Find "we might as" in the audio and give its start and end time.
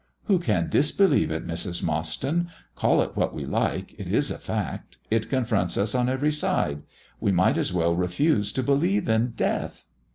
7.19-7.71